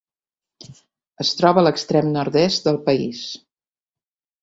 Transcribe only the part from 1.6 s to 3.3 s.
a l'extrem nord-est del país.